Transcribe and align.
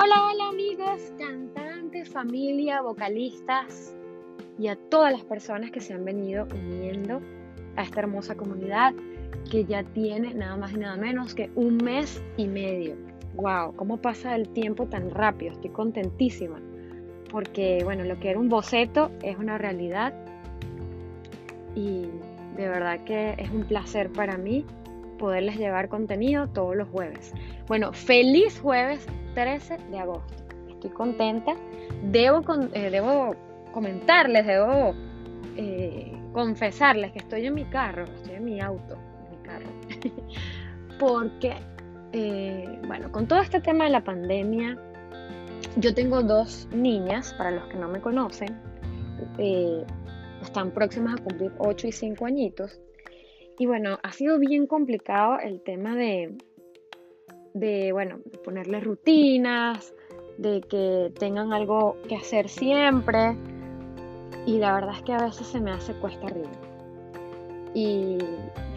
Hola, 0.00 0.28
hola 0.30 0.48
amigos, 0.50 1.12
cantantes, 1.18 2.08
familia, 2.08 2.82
vocalistas 2.82 3.96
y 4.56 4.68
a 4.68 4.76
todas 4.76 5.12
las 5.12 5.24
personas 5.24 5.72
que 5.72 5.80
se 5.80 5.92
han 5.92 6.04
venido 6.04 6.46
uniendo 6.54 7.20
a 7.74 7.82
esta 7.82 7.98
hermosa 7.98 8.36
comunidad 8.36 8.94
que 9.50 9.64
ya 9.64 9.82
tiene 9.82 10.34
nada 10.34 10.56
más 10.56 10.72
y 10.72 10.76
nada 10.76 10.96
menos 10.96 11.34
que 11.34 11.50
un 11.56 11.78
mes 11.78 12.22
y 12.36 12.46
medio. 12.46 12.94
¡Wow! 13.34 13.74
¿Cómo 13.74 13.96
pasa 13.96 14.36
el 14.36 14.48
tiempo 14.50 14.86
tan 14.86 15.10
rápido? 15.10 15.50
Estoy 15.50 15.70
contentísima 15.70 16.60
porque, 17.32 17.80
bueno, 17.82 18.04
lo 18.04 18.20
que 18.20 18.30
era 18.30 18.38
un 18.38 18.48
boceto 18.48 19.10
es 19.24 19.36
una 19.36 19.58
realidad 19.58 20.14
y 21.74 22.06
de 22.56 22.68
verdad 22.68 23.02
que 23.02 23.34
es 23.36 23.50
un 23.50 23.64
placer 23.64 24.12
para 24.12 24.38
mí 24.38 24.64
poderles 25.18 25.56
llevar 25.56 25.88
contenido 25.88 26.48
todos 26.48 26.76
los 26.76 26.88
jueves. 26.88 27.32
Bueno, 27.66 27.92
feliz 27.92 28.58
jueves 28.60 29.06
13 29.34 29.76
de 29.90 29.98
agosto. 29.98 30.34
Estoy 30.68 30.90
contenta. 30.90 31.54
Debo, 32.04 32.42
eh, 32.72 32.90
debo 32.90 33.34
comentarles, 33.72 34.46
debo 34.46 34.94
eh, 35.56 36.12
confesarles 36.32 37.12
que 37.12 37.18
estoy 37.18 37.46
en 37.46 37.54
mi 37.54 37.64
carro, 37.64 38.04
estoy 38.04 38.36
en 38.36 38.44
mi 38.44 38.60
auto, 38.60 38.96
en 39.24 39.30
mi 39.30 39.46
carro. 39.46 39.66
Porque, 40.98 41.54
eh, 42.12 42.80
bueno, 42.86 43.12
con 43.12 43.26
todo 43.26 43.40
este 43.40 43.60
tema 43.60 43.84
de 43.84 43.90
la 43.90 44.04
pandemia, 44.04 44.78
yo 45.76 45.94
tengo 45.94 46.22
dos 46.22 46.68
niñas, 46.72 47.34
para 47.34 47.50
los 47.50 47.64
que 47.66 47.76
no 47.76 47.88
me 47.88 48.00
conocen, 48.00 48.56
están 50.42 50.70
próximas 50.70 51.20
a 51.20 51.22
cumplir 51.22 51.52
8 51.58 51.88
y 51.88 51.92
5 51.92 52.26
añitos. 52.26 52.80
Y 53.58 53.66
bueno, 53.66 53.98
ha 54.02 54.12
sido 54.12 54.38
bien 54.38 54.66
complicado 54.68 55.40
el 55.40 55.60
tema 55.60 55.96
de, 55.96 56.32
de 57.54 57.92
bueno, 57.92 58.20
ponerles 58.44 58.84
rutinas, 58.84 59.92
de 60.38 60.60
que 60.60 61.12
tengan 61.18 61.52
algo 61.52 61.96
que 62.08 62.14
hacer 62.14 62.48
siempre. 62.48 63.36
Y 64.46 64.58
la 64.58 64.74
verdad 64.74 64.94
es 64.94 65.02
que 65.02 65.12
a 65.12 65.24
veces 65.24 65.48
se 65.48 65.60
me 65.60 65.72
hace 65.72 65.92
cuesta 65.94 66.28
arriba. 66.28 66.50
Y 67.74 68.18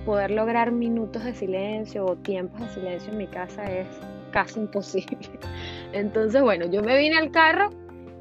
poder 0.03 0.31
lograr 0.31 0.71
minutos 0.71 1.23
de 1.23 1.35
silencio 1.35 2.05
o 2.05 2.15
tiempos 2.15 2.59
de 2.61 2.69
silencio 2.69 3.11
en 3.11 3.19
mi 3.19 3.27
casa 3.27 3.63
es 3.63 3.87
casi 4.31 4.61
imposible. 4.61 5.29
Entonces, 5.93 6.41
bueno, 6.41 6.65
yo 6.65 6.81
me 6.81 6.97
vine 6.97 7.17
al 7.17 7.29
carro 7.29 7.69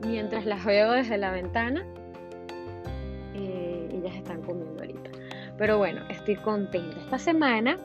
mientras 0.07 0.45
las 0.45 0.63
veo 0.67 0.93
desde 0.93 1.17
la 1.17 1.31
ventana 1.31 1.87
Pero 5.61 5.77
bueno, 5.77 6.01
estoy 6.09 6.37
contenta. 6.37 6.97
Esta 7.01 7.19
semana 7.19 7.77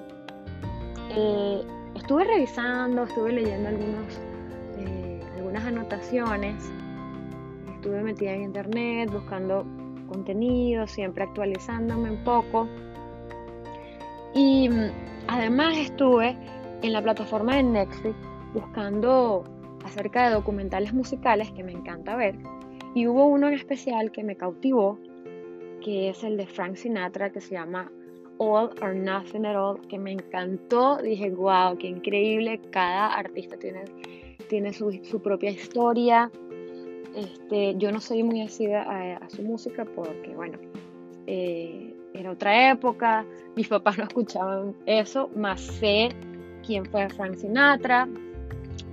eh, 1.14 1.62
estuve 1.94 2.24
revisando, 2.24 3.04
estuve 3.04 3.34
leyendo 3.34 3.68
algunos, 3.68 4.22
eh, 4.78 5.20
algunas 5.36 5.66
anotaciones, 5.66 6.56
estuve 7.76 8.02
metida 8.02 8.32
en 8.32 8.44
internet 8.44 9.12
buscando 9.12 9.66
contenido, 10.08 10.88
siempre 10.88 11.26
actualizándome 11.26 12.12
un 12.12 12.24
poco. 12.24 12.66
Y 14.34 14.70
mm, 14.70 14.92
además 15.28 15.76
estuve 15.78 16.38
en 16.82 16.94
la 16.94 17.02
plataforma 17.02 17.58
de 17.58 17.64
Netflix 17.64 18.16
buscando 18.54 19.44
acerca 19.84 20.30
de 20.30 20.36
documentales 20.36 20.94
musicales 20.94 21.52
que 21.52 21.62
me 21.66 21.74
encanta 21.74 22.16
ver. 22.16 22.38
Y 22.94 23.08
hubo 23.08 23.26
uno 23.26 23.50
en 23.50 23.54
especial 23.54 24.14
que 24.14 24.24
me 24.24 24.38
cautivó 24.38 24.98
que 25.86 26.10
es 26.10 26.24
el 26.24 26.36
de 26.36 26.48
Frank 26.48 26.78
Sinatra, 26.78 27.32
que 27.32 27.40
se 27.40 27.52
llama 27.52 27.92
All 28.40 28.72
or 28.82 28.96
Nothing 28.96 29.46
at 29.46 29.56
All, 29.56 29.80
que 29.88 30.00
me 30.00 30.14
encantó. 30.14 30.98
Dije, 30.98 31.30
wow, 31.30 31.78
qué 31.78 31.86
increíble. 31.86 32.60
Cada 32.72 33.14
artista 33.14 33.56
tiene, 33.56 33.84
tiene 34.50 34.74
su, 34.74 34.92
su 35.04 35.22
propia 35.22 35.52
historia. 35.52 36.32
Este, 37.16 37.76
yo 37.78 37.92
no 37.92 38.02
soy 38.02 38.24
muy 38.24 38.42
así 38.42 38.66
a, 38.74 39.20
su 39.30 39.44
música 39.44 39.86
porque, 39.86 40.34
bueno, 40.36 40.58
eh, 41.28 41.94
era 42.16 42.32
otra 42.32 42.72
época, 42.72 43.24
mis 43.56 43.68
papás 43.68 43.98
no 44.00 44.06
escuchaban 44.06 44.76
eso, 44.88 45.30
más 45.36 45.62
sé 45.62 46.10
quién 46.66 46.86
fue 46.88 47.08
Frank 47.10 47.36
Sinatra 47.36 48.10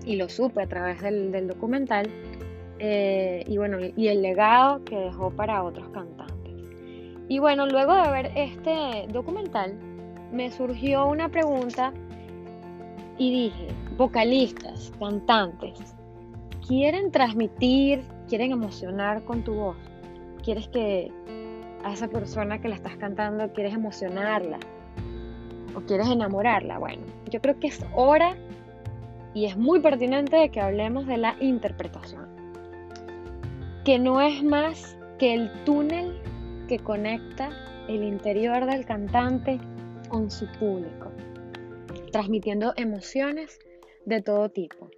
y 0.05 0.17
lo 0.17 0.29
supe 0.29 0.61
a 0.61 0.67
través 0.67 1.01
del, 1.01 1.33
del 1.33 1.49
documental. 1.49 2.11
Eh, 2.79 3.45
y 3.47 3.57
bueno, 3.57 3.79
y 3.81 4.09
el 4.09 4.21
legado 4.21 4.85
que 4.85 4.97
dejó 4.97 5.31
para 5.31 5.63
otros 5.63 5.89
cantantes. 5.89 6.22
Y 7.33 7.39
bueno, 7.39 7.67
luego 7.67 7.95
de 7.95 8.11
ver 8.11 8.31
este 8.37 9.07
documental, 9.11 9.75
me 10.33 10.51
surgió 10.51 11.07
una 11.07 11.31
pregunta 11.31 11.91
y 13.17 13.33
dije, 13.33 13.69
vocalistas, 13.97 14.93
cantantes, 14.99 15.97
¿quieren 16.69 17.11
transmitir, 17.11 18.03
quieren 18.29 18.53
emocionar 18.53 19.25
con 19.25 19.43
tu 19.45 19.55
voz? 19.55 19.77
¿Quieres 20.45 20.69
que 20.69 21.11
a 21.83 21.95
esa 21.95 22.07
persona 22.09 22.61
que 22.61 22.69
la 22.69 22.75
estás 22.75 22.97
cantando, 22.97 23.51
quieres 23.55 23.73
emocionarla? 23.73 24.59
¿O 25.75 25.81
quieres 25.81 26.09
enamorarla? 26.09 26.77
Bueno, 26.77 27.01
yo 27.31 27.41
creo 27.41 27.59
que 27.59 27.69
es 27.69 27.83
hora 27.95 28.37
y 29.33 29.47
es 29.47 29.57
muy 29.57 29.81
pertinente 29.81 30.37
de 30.37 30.51
que 30.51 30.61
hablemos 30.61 31.07
de 31.07 31.17
la 31.17 31.37
interpretación. 31.41 32.27
Que 33.87 33.99
no 33.99 34.21
es 34.21 34.45
más 34.45 34.99
que 35.19 35.33
el 35.33 35.51
túnel 35.65 36.21
que 36.73 36.79
conecta 36.79 37.51
el 37.87 38.03
interior 38.03 38.65
del 38.65 38.87
cantante 38.87 39.61
con 40.09 40.31
su 40.31 40.47
público, 40.53 41.13
transmitiendo 42.13 42.73
emociones 42.77 43.59
de 44.07 44.23
todo 44.23 44.49
tipo, 44.49 44.89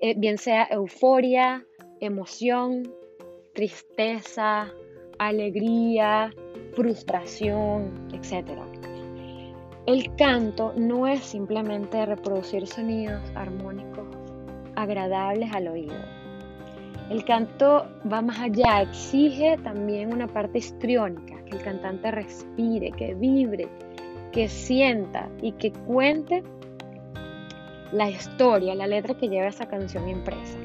eh, 0.00 0.14
bien 0.18 0.38
sea 0.38 0.66
euforia, 0.68 1.64
emoción, 2.00 2.92
tristeza, 3.54 4.72
alegría, 5.20 6.34
frustración, 6.74 8.08
etc. 8.12 8.50
El 9.86 10.16
canto 10.16 10.72
no 10.76 11.06
es 11.06 11.20
simplemente 11.20 12.04
reproducir 12.06 12.66
sonidos 12.66 13.22
armónicos 13.36 14.08
agradables 14.74 15.52
al 15.52 15.68
oído 15.68 16.17
el 17.10 17.24
canto 17.24 17.86
va 18.10 18.20
más 18.20 18.38
allá, 18.38 18.82
exige 18.82 19.56
también 19.64 20.12
una 20.12 20.26
parte 20.26 20.58
histriónica, 20.58 21.42
que 21.44 21.56
el 21.56 21.62
cantante 21.62 22.10
respire, 22.10 22.92
que 22.92 23.14
vibre, 23.14 23.68
que 24.32 24.48
sienta 24.48 25.28
y 25.40 25.52
que 25.52 25.72
cuente 25.72 26.42
la 27.92 28.10
historia, 28.10 28.74
la 28.74 28.86
letra 28.86 29.14
que 29.14 29.28
lleva 29.28 29.46
esa 29.46 29.66
canción 29.66 30.08
impresa. 30.08 30.58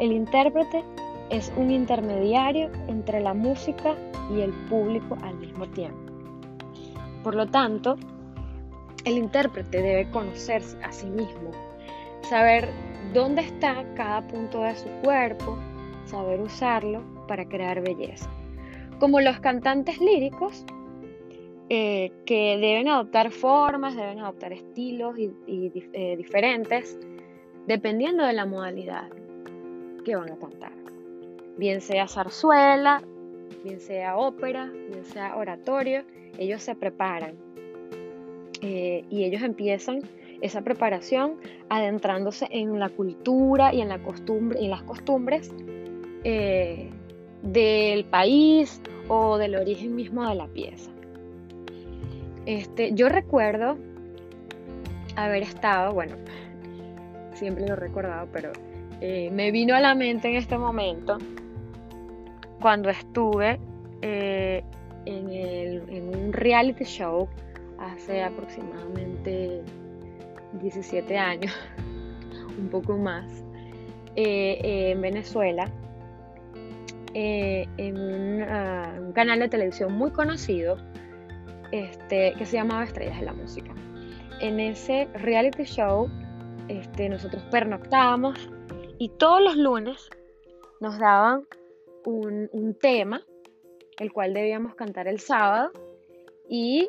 El 0.00 0.12
intérprete 0.12 0.82
es 1.30 1.52
un 1.56 1.70
intermediario 1.70 2.70
entre 2.88 3.20
la 3.20 3.32
música 3.32 3.94
y 4.34 4.40
el 4.40 4.52
público 4.68 5.16
al 5.22 5.36
mismo 5.36 5.68
tiempo. 5.68 6.12
Por 7.22 7.36
lo 7.36 7.46
tanto, 7.46 7.96
el 9.04 9.16
intérprete 9.16 9.80
debe 9.80 10.10
conocerse 10.10 10.76
a 10.82 10.90
sí 10.90 11.06
mismo, 11.06 11.52
saber 12.32 12.70
dónde 13.12 13.42
está 13.42 13.84
cada 13.94 14.26
punto 14.26 14.62
de 14.62 14.74
su 14.74 14.88
cuerpo, 15.04 15.58
saber 16.06 16.40
usarlo 16.40 17.02
para 17.28 17.46
crear 17.46 17.82
belleza. 17.82 18.30
Como 18.98 19.20
los 19.20 19.38
cantantes 19.40 20.00
líricos, 20.00 20.64
eh, 21.68 22.10
que 22.24 22.56
deben 22.56 22.88
adoptar 22.88 23.32
formas, 23.32 23.96
deben 23.96 24.20
adoptar 24.20 24.54
estilos 24.54 25.14
eh, 25.18 26.16
diferentes, 26.16 26.98
dependiendo 27.66 28.24
de 28.24 28.32
la 28.32 28.46
modalidad 28.46 29.10
que 30.02 30.16
van 30.16 30.32
a 30.32 30.38
cantar. 30.38 30.72
Bien 31.58 31.82
sea 31.82 32.08
zarzuela, 32.08 33.02
bien 33.62 33.78
sea 33.78 34.16
ópera, 34.16 34.72
bien 34.88 35.04
sea 35.04 35.36
oratorio, 35.36 36.02
ellos 36.38 36.62
se 36.62 36.74
preparan 36.76 37.34
eh, 38.62 39.04
y 39.10 39.24
ellos 39.24 39.42
empiezan 39.42 40.00
esa 40.42 40.62
preparación 40.62 41.36
adentrándose 41.70 42.48
en 42.50 42.78
la 42.78 42.90
cultura 42.90 43.72
y 43.72 43.80
en, 43.80 43.88
la 43.88 44.02
costumbre, 44.02 44.60
y 44.60 44.68
las 44.68 44.82
costumbres 44.82 45.50
eh, 46.24 46.90
del 47.42 48.04
país 48.04 48.82
o 49.08 49.38
del 49.38 49.54
origen 49.54 49.94
mismo 49.94 50.28
de 50.28 50.34
la 50.34 50.48
pieza. 50.48 50.90
Este, 52.44 52.92
yo 52.92 53.08
recuerdo 53.08 53.78
haber 55.14 55.44
estado, 55.44 55.92
bueno, 55.92 56.16
siempre 57.34 57.66
lo 57.66 57.74
he 57.74 57.76
recordado, 57.76 58.28
pero 58.32 58.50
eh, 59.00 59.30
me 59.32 59.52
vino 59.52 59.76
a 59.76 59.80
la 59.80 59.94
mente 59.94 60.28
en 60.28 60.36
este 60.36 60.58
momento 60.58 61.18
cuando 62.60 62.90
estuve 62.90 63.60
eh, 64.02 64.64
en, 65.06 65.30
en 65.30 66.16
un 66.16 66.32
reality 66.32 66.84
show 66.84 67.28
hace 67.78 68.22
aproximadamente 68.22 69.62
17 70.60 71.18
años, 71.18 71.52
un 72.58 72.68
poco 72.68 72.96
más, 72.96 73.44
eh, 74.16 74.90
en 74.90 75.00
Venezuela, 75.00 75.70
eh, 77.14 77.66
en 77.76 77.98
un, 77.98 79.12
canal 79.12 79.38
de 79.40 79.48
televisión 79.48 79.92
muy 79.92 80.10
conocido 80.10 80.78
este, 81.70 82.32
que 82.38 82.46
se 82.46 82.56
llamaba 82.56 82.84
Estrellas 82.84 83.18
de 83.18 83.26
la 83.26 83.32
Música. 83.32 83.72
En 84.40 84.58
ese 84.58 85.08
reality 85.14 85.64
show 85.64 86.08
este, 86.68 87.08
nosotros 87.08 87.42
pernoctábamos 87.50 88.38
Y 88.98 89.10
todos 89.10 89.42
los 89.42 89.56
lunes 89.56 90.08
nos 90.80 90.98
daban 90.98 91.46
un, 92.04 92.76
tema, 92.80 93.22
el 93.98 94.12
cual 94.12 94.34
debíamos 94.34 94.74
cantar 94.74 95.06
el 95.06 95.20
sábado, 95.20 95.70
y 96.48 96.88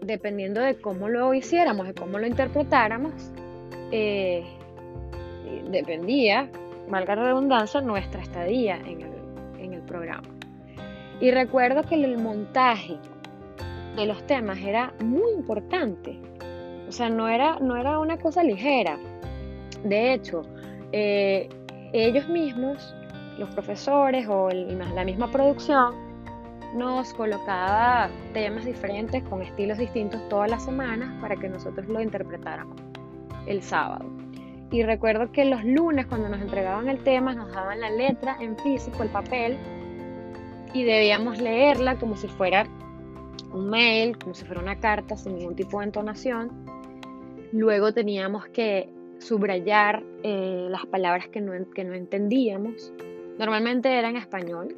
dependiendo 0.00 0.60
de 0.60 0.76
cómo 0.76 1.08
lo 1.08 1.34
hiciéramos, 1.34 1.86
de 1.86 1.94
cómo 1.94 2.18
lo 2.18 2.26
interpretáramos, 2.26 3.12
eh, 3.92 4.44
dependía, 5.70 6.48
valga 6.88 7.16
la 7.16 7.24
redundancia, 7.24 7.80
nuestra 7.80 8.22
estadía 8.22 8.76
en 8.76 9.02
el, 9.02 9.60
en 9.60 9.74
el 9.74 9.82
programa. 9.82 10.28
Y 11.20 11.30
recuerdo 11.30 11.82
que 11.82 11.94
el 11.94 12.18
montaje 12.18 12.96
de 13.96 14.06
los 14.06 14.24
temas 14.26 14.58
era 14.58 14.92
muy 15.02 15.32
importante. 15.32 16.18
O 16.88 16.92
sea, 16.92 17.08
no 17.08 17.28
era, 17.28 17.58
no 17.58 17.76
era 17.76 17.98
una 17.98 18.18
cosa 18.18 18.42
ligera. 18.42 18.98
De 19.82 20.12
hecho, 20.12 20.42
eh, 20.92 21.48
ellos 21.92 22.28
mismos, 22.28 22.94
los 23.38 23.48
profesores 23.50 24.26
o 24.28 24.50
la 24.50 25.04
misma 25.04 25.30
producción, 25.30 25.94
nos 26.76 27.12
colocaba 27.14 28.10
temas 28.32 28.64
diferentes 28.64 29.22
con 29.24 29.42
estilos 29.42 29.78
distintos 29.78 30.20
todas 30.28 30.50
las 30.50 30.64
semanas 30.64 31.10
para 31.20 31.36
que 31.36 31.48
nosotros 31.48 31.86
lo 31.88 32.00
interpretáramos 32.00 32.76
el 33.46 33.62
sábado. 33.62 34.04
Y 34.70 34.82
recuerdo 34.82 35.30
que 35.30 35.44
los 35.44 35.64
lunes 35.64 36.06
cuando 36.06 36.28
nos 36.28 36.40
entregaban 36.40 36.88
el 36.88 37.02
tema 37.02 37.34
nos 37.34 37.52
daban 37.52 37.80
la 37.80 37.90
letra 37.90 38.36
en 38.40 38.56
físico, 38.58 39.02
el 39.02 39.08
papel, 39.10 39.56
y 40.72 40.84
debíamos 40.84 41.40
leerla 41.40 41.96
como 41.96 42.16
si 42.16 42.28
fuera 42.28 42.66
un 43.52 43.70
mail, 43.70 44.18
como 44.18 44.34
si 44.34 44.44
fuera 44.44 44.60
una 44.60 44.78
carta 44.78 45.16
sin 45.16 45.36
ningún 45.38 45.56
tipo 45.56 45.78
de 45.78 45.86
entonación. 45.86 46.50
Luego 47.52 47.92
teníamos 47.92 48.46
que 48.48 48.92
subrayar 49.18 50.02
eh, 50.22 50.66
las 50.68 50.84
palabras 50.86 51.28
que 51.28 51.40
no, 51.40 51.52
que 51.70 51.84
no, 51.84 51.94
entendíamos. 51.94 52.92
Normalmente 53.38 53.90
era 53.96 54.10
en 54.10 54.16
español, 54.16 54.76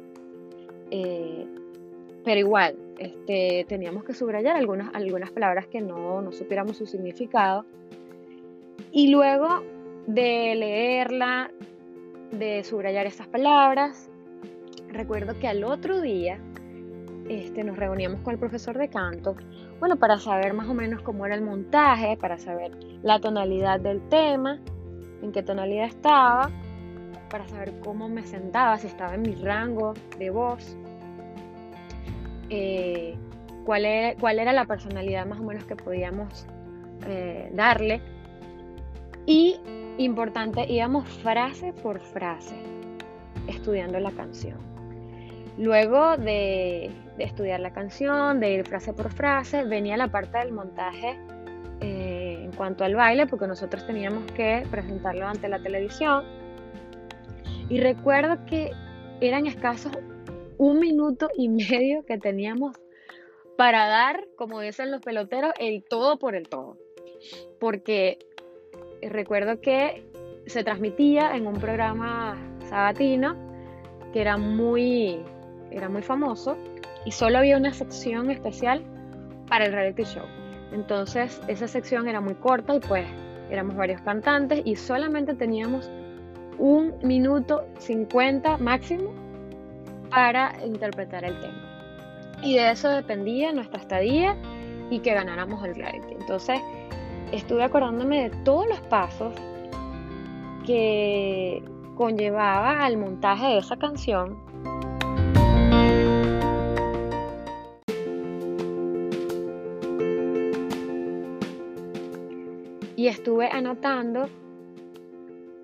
eh, 0.91 1.45
pero 2.23 2.39
igual 2.39 2.75
este, 2.97 3.65
teníamos 3.67 4.03
que 4.03 4.13
subrayar 4.13 4.55
algunas, 4.55 4.91
palabras 5.31 5.67
que 5.67 5.81
no, 5.81 6.21
no 6.21 6.31
supiéramos 6.31 6.77
su 6.77 6.85
significado. 6.85 7.65
Y 8.91 9.09
luego 9.09 9.63
de 10.07 10.55
leerla, 10.55 11.51
de 12.31 12.63
subrayar 12.63 13.05
esas 13.05 13.27
palabras, 13.27 14.09
recuerdo 14.89 15.37
que 15.39 15.47
al 15.47 15.63
otro 15.63 16.01
día 16.01 16.39
este, 17.29 17.63
nos 17.63 17.77
reuníamos 17.77 18.21
con 18.21 18.33
el 18.33 18.39
profesor 18.39 18.77
de 18.77 18.89
canto, 18.89 19.35
bueno, 19.79 19.95
para 19.97 20.19
saber 20.19 20.53
más 20.53 20.67
o 20.67 20.73
menos 20.73 21.01
cómo 21.01 21.25
era 21.25 21.35
el 21.35 21.41
montaje, 21.41 22.17
para 22.17 22.37
saber 22.37 22.71
la 23.01 23.19
tonalidad 23.19 23.79
del 23.79 24.01
tema, 24.09 24.59
en 25.21 25.31
qué 25.31 25.43
tonalidad 25.43 25.85
estaba, 25.85 26.49
para 27.29 27.47
saber 27.47 27.79
cómo 27.83 28.09
me 28.09 28.25
sentaba, 28.25 28.77
si 28.77 28.87
estaba 28.87 29.15
en 29.15 29.21
mi 29.21 29.35
rango 29.35 29.93
de 30.17 30.31
voz, 30.31 30.75
eh, 32.49 33.15
cuál, 33.65 33.85
era, 33.85 34.19
cuál, 34.19 34.39
era, 34.39 34.53
la 34.53 34.65
personalidad 34.65 35.25
más 35.25 35.39
o 35.39 35.43
menos 35.43 35.63
que 35.65 35.75
podíamos 35.75 36.45
eh, 37.07 37.49
darle. 37.53 38.01
Y 39.25 39.59
importante, 39.97 40.65
íbamos 40.71 41.07
frase 41.07 41.73
por 41.73 41.99
frase 41.99 42.55
estudiando 43.47 43.99
la 43.99 44.11
canción. 44.11 44.57
Luego 45.57 46.15
de, 46.17 46.89
estudiar 47.17 47.59
la 47.59 47.71
canción, 47.73 48.39
de 48.39 48.53
ir 48.53 48.65
frase 48.65 48.93
por 48.93 49.11
frase, 49.11 49.63
venía 49.65 49.97
la 49.97 50.07
parte 50.07 50.37
del 50.37 50.53
montaje 50.53 51.19
eh, 51.81 52.41
en 52.43 52.51
cuanto 52.53 52.85
al 52.85 52.95
baile, 52.95 53.27
porque 53.27 53.45
nosotros 53.45 53.85
teníamos 53.85 54.23
que 54.31 54.65
presentarlo 54.71 55.27
ante 55.27 55.49
la 55.49 55.59
televisión. 55.59 56.23
Y 57.67 57.81
recuerdo 57.81 58.45
que 58.45 58.71
eran 59.19 59.47
escasos 59.47 59.91
un 60.59 60.77
minuto 60.79 61.29
y 61.35 61.49
medio 61.49 62.05
que 62.05 62.19
teníamos 62.19 62.75
para 63.57 63.87
dar, 63.87 64.27
como 64.35 64.59
dicen 64.59 64.91
los 64.91 65.01
peloteros, 65.01 65.53
el 65.59 65.83
todo 65.83 66.19
por 66.19 66.35
el 66.35 66.47
todo. 66.47 66.77
Porque 67.59 68.19
recuerdo 69.01 69.61
que 69.61 70.05
se 70.45 70.63
transmitía 70.63 71.35
en 71.35 71.47
un 71.47 71.55
programa 71.55 72.37
sabatino 72.69 73.35
que 74.13 74.21
era 74.21 74.37
muy 74.37 75.23
era 75.71 75.87
muy 75.87 76.01
famoso 76.01 76.57
y 77.05 77.11
solo 77.11 77.37
había 77.37 77.57
una 77.57 77.73
sección 77.73 78.31
especial 78.31 78.83
para 79.47 79.65
el 79.65 79.71
reality 79.71 80.03
show. 80.03 80.25
Entonces 80.73 81.41
esa 81.47 81.67
sección 81.67 82.07
era 82.07 82.19
muy 82.19 82.35
corta 82.35 82.75
y 82.75 82.79
pues 82.79 83.05
éramos 83.49 83.75
varios 83.75 84.01
cantantes 84.01 84.61
y 84.65 84.75
solamente 84.75 85.35
teníamos 85.35 85.89
un 86.57 86.95
minuto 87.03 87.65
50 87.77 88.57
máximo 88.57 89.28
para 90.09 90.55
interpretar 90.65 91.23
el 91.23 91.39
tema. 91.39 91.69
Y 92.41 92.55
de 92.55 92.71
eso 92.71 92.89
dependía 92.89 93.51
nuestra 93.51 93.79
estadía 93.79 94.35
y 94.89 94.99
que 94.99 95.13
ganáramos 95.13 95.63
el 95.65 95.75
reality. 95.75 96.13
Entonces 96.19 96.59
estuve 97.31 97.63
acordándome 97.63 98.29
de 98.29 98.35
todos 98.43 98.67
los 98.67 98.79
pasos 98.81 99.33
que 100.65 101.63
conllevaba 101.95 102.85
al 102.85 102.97
montaje 102.97 103.47
de 103.47 103.57
esa 103.57 103.77
canción 103.77 104.37
y 112.95 113.07
estuve 113.07 113.49
anotando 113.49 114.27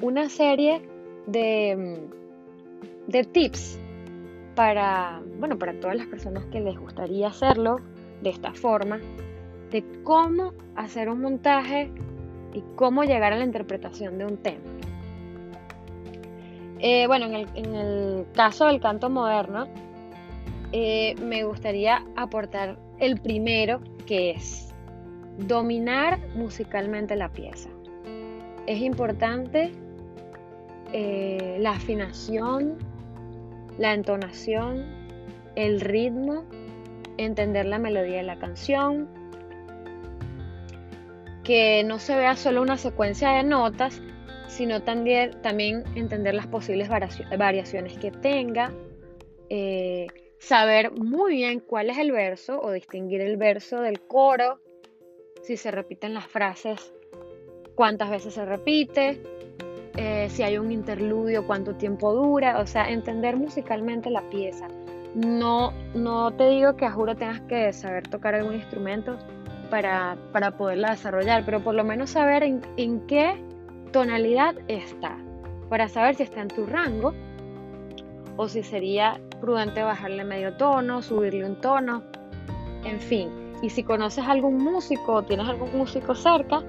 una 0.02 0.30
serie 0.30 0.82
de, 1.28 1.76
mm, 1.76 3.12
de 3.12 3.24
tips 3.26 3.80
para, 4.56 5.22
bueno, 5.40 5.58
para 5.58 5.80
todas 5.80 5.98
las 5.98 6.08
personas 6.08 6.46
que 6.46 6.60
les 6.62 6.78
gustaría 6.80 7.28
hacerlo 7.28 7.80
de 8.22 8.30
esta 8.30 8.54
forma, 8.54 9.00
de 9.72 9.84
cómo 10.04 10.54
hacer 10.76 11.10
un 11.10 11.22
montaje 11.22 11.92
y 12.54 12.64
cómo 12.76 13.04
llegar 13.04 13.34
a 13.34 13.38
la 13.38 13.44
interpretación 13.44 14.18
de 14.18 14.26
un 14.26 14.38
tema. 14.38 14.64
Eh, 16.80 17.08
bueno, 17.08 17.26
en 17.26 17.34
el, 17.34 17.48
en 17.56 17.76
el, 17.76 18.26
caso 18.34 18.68
del 18.68 18.80
canto 18.80 19.10
moderno, 19.10 19.68
eh, 20.72 21.16
me 21.22 21.44
gustaría 21.44 22.06
aportar 22.16 22.78
el 23.00 23.20
primero, 23.20 23.82
que 24.06 24.32
es 24.32 24.74
dominar 25.38 26.20
musicalmente 26.36 27.16
la 27.16 27.30
pieza. 27.30 27.70
Es 28.68 28.80
importante 28.80 29.72
eh, 30.94 31.58
la 31.60 31.72
afinación, 31.72 32.78
la 33.78 33.94
entonación, 33.94 34.86
el 35.56 35.82
ritmo, 35.82 36.46
entender 37.18 37.66
la 37.66 37.80
melodía 37.80 38.18
de 38.18 38.24
la 38.24 38.40
canción, 38.40 39.10
que 41.44 41.84
no 41.84 42.00
se 42.00 42.16
vea 42.16 42.36
solo 42.36 42.62
una 42.62 42.78
secuencia 42.78 43.30
de 43.32 43.44
notas, 43.44 44.02
sino 44.48 44.82
también, 44.84 45.84
entender 45.96 46.34
las 46.34 46.48
posibles 46.48 46.90
variaciones 46.90 47.98
que 47.98 48.12
tenga, 48.12 48.72
eh, 49.50 50.08
saber 50.40 50.92
muy 50.92 51.34
bien 51.34 51.60
cuál 51.60 51.90
es 51.90 51.98
el 51.98 52.12
verso 52.12 52.60
o 52.62 52.72
distinguir 52.72 53.22
el 53.22 53.38
verso 53.38 53.82
del 53.82 54.02
coro, 54.02 54.60
si 55.44 55.58
se 55.58 55.72
repiten 55.72 56.14
las 56.14 56.26
frases, 56.26 56.94
cuántas 57.76 58.10
veces 58.10 58.34
se 58.34 58.46
repite, 58.46 59.22
eh, 59.98 60.28
si 60.30 60.44
hay 60.44 60.58
un 60.58 60.72
interludio, 60.72 61.46
cuánto 61.46 61.76
tiempo 61.76 62.14
dura, 62.14 62.60
o 62.60 62.68
sea, 62.68 62.90
entender 62.90 63.38
musicalmente 63.38 64.10
la 64.10 64.22
pieza. 64.30 64.68
No, 65.14 65.74
no 65.94 66.32
te 66.32 66.50
digo 66.50 66.76
que 66.76 66.86
a 66.86 66.92
juro 66.92 67.16
tengas 67.16 67.42
que 67.42 67.72
saber 67.72 68.08
tocar 68.08 68.36
algún 68.36 68.56
instrumento 68.56 69.18
para, 69.70 70.18
para 70.32 70.52
poderla 70.52 70.92
desarrollar, 70.92 71.44
pero 71.46 71.64
por 71.64 71.74
lo 71.74 71.84
menos 71.84 72.10
saber 72.12 72.44
en, 72.44 72.62
en 72.78 73.00
qué 73.08 73.42
tonalidad 73.92 74.56
está, 74.68 75.18
para 75.70 75.88
saber 75.88 76.16
si 76.16 76.24
está 76.24 76.42
en 76.42 76.50
tu 76.50 76.66
rango 76.66 77.14
o 78.36 78.50
si 78.50 78.64
sería 78.64 79.20
prudente 79.40 79.82
bajarle 79.82 80.26
medio 80.26 80.54
tono, 80.58 81.02
subirle 81.02 81.46
un 81.46 81.62
tono, 81.62 82.04
en 82.84 83.00
fin 83.00 83.46
y 83.62 83.70
si 83.70 83.84
conoces 83.84 84.26
algún 84.28 84.58
músico 84.58 85.14
o 85.14 85.24
tienes 85.24 85.48
algún 85.48 85.76
músico 85.76 86.14
cerca, 86.16 86.64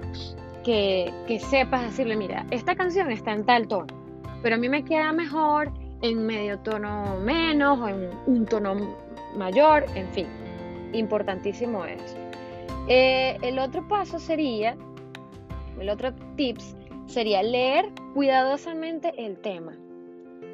que, 0.67 1.41
sepas 1.49 1.83
decirle, 1.83 2.17
mira, 2.17 2.45
esta 2.51 2.75
canción 2.75 3.11
está 3.11 3.33
en 3.33 3.45
tal 3.45 3.69
tono, 3.69 3.87
pero 4.43 4.57
a 4.57 4.59
mí 4.59 4.69
me 4.69 4.85
queda 4.85 5.13
mejor 5.13 5.73
en 6.03 6.27
medio 6.27 6.59
tono 6.59 7.19
menos 7.21 7.79
o 7.79 7.89
en 7.89 8.11
un 8.27 8.45
tono 8.45 8.75
mayor, 9.37 9.87
en 9.95 10.09
fin, 10.09 10.27
importantísimo 10.93 11.85
eso. 11.85 12.17
Eh, 12.89 13.39
el 13.43 13.59
otro 13.59 13.87
paso 13.89 14.19
sería, 14.19 14.77
el 15.81 15.89
otro 15.89 16.13
tips 16.37 16.77
sería 17.07 17.43
leer 17.43 17.87
cuidadosamente 18.15 19.13
el 19.17 19.39
tema 19.39 19.73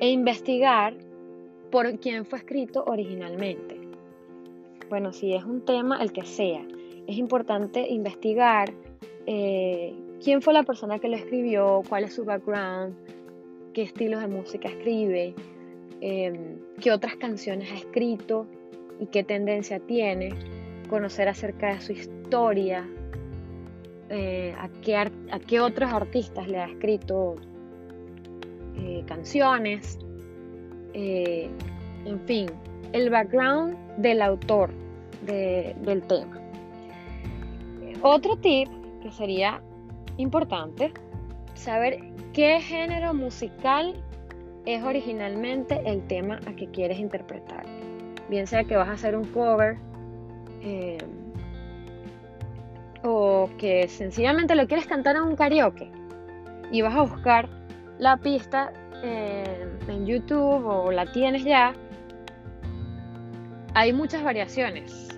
e 0.01 0.11
investigar 0.11 0.95
por 1.71 1.99
quién 1.99 2.27
fue 2.27 2.39
escrito 2.39 2.85
originalmente 2.87 3.83
bueno, 4.93 5.11
si 5.15 5.33
es 5.33 5.43
un 5.43 5.65
tema, 5.65 6.03
el 6.03 6.13
que 6.13 6.23
sea, 6.23 6.61
es 7.07 7.17
importante 7.17 7.89
investigar 7.89 8.75
eh, 9.27 9.95
quién 10.23 10.43
fue 10.43 10.53
la 10.53 10.63
persona 10.63 10.99
que 10.99 11.09
lo 11.09 11.17
escribió, 11.17 11.83
cuál 11.89 12.05
es 12.05 12.15
su 12.15 12.25
background, 12.25 12.95
qué 13.73 13.83
estilos 13.83 14.21
de 14.21 14.29
música 14.29 14.69
escribe, 14.69 15.35
em, 16.01 16.59
qué 16.81 16.93
otras 16.93 17.17
canciones 17.17 17.71
ha 17.71 17.77
escrito 17.77 18.47
y 19.01 19.07
qué 19.07 19.25
tendencia 19.25 19.81
tiene, 19.81 20.31
conocer 20.89 21.29
acerca 21.29 21.75
de 21.75 21.81
su 21.81 21.93
historia, 21.93 22.87
eh, 24.11 24.55
a, 24.59 24.69
qué 24.83 24.97
a, 24.97 25.11
qué 25.47 25.61
otros 25.61 25.93
artistas 25.93 26.47
le 26.49 26.59
ha 26.59 26.67
escrito 26.67 27.37
eh, 28.77 29.03
canciones, 29.07 29.99
eh, 30.93 31.49
en 32.05 32.21
fin, 32.27 32.47
el 32.93 33.11
background 33.11 33.77
del 33.97 34.21
autor 34.23 34.71
del 35.27 36.03
tema. 36.09 36.41
Otro 38.03 38.37
tip 38.37 38.69
que 39.03 39.11
sería 39.11 39.63
importante, 40.17 40.93
saber 41.55 41.99
qué 42.33 42.61
género 42.61 43.15
musical 43.15 43.95
es 44.65 44.83
originalmente 44.83 45.83
el 45.85 46.07
tema 46.07 46.41
a 46.47 46.55
que 46.55 46.69
quieres 46.69 46.99
interpretar. 46.99 47.67
Bien 48.29 48.47
sea 48.47 48.65
que 48.65 48.77
vas 48.77 48.89
a 48.89 48.93
hacer 48.93 49.17
un 49.17 49.25
cover 49.25 49.77
eh, 50.63 50.99
o 53.03 53.51
que 53.59 53.89
sencillamente 53.89 54.55
lo 54.55 54.67
quieres 54.67 54.87
cantar 54.87 55.17
en 55.17 55.23
un 55.23 55.37
karaoke 55.37 55.91
y 56.71 56.83
vas 56.83 56.95
a 56.95 57.03
buscar 57.03 57.49
la 57.99 58.17
pista 58.17 58.73
en 59.03 60.07
YouTube 60.07 60.65
o 60.65 60.91
la 60.93 61.11
tienes 61.11 61.45
ya, 61.45 61.75
hay 63.75 63.93
muchas 63.93 64.23
variaciones 64.23 65.09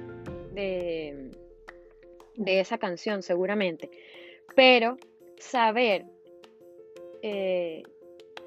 de, 0.54 1.23
de 2.36 2.60
esa 2.60 2.78
canción 2.78 3.22
seguramente, 3.22 3.90
pero 4.54 4.96
saber, 5.38 6.06
eh, 7.22 7.82